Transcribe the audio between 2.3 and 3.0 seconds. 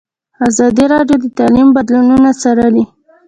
څارلي.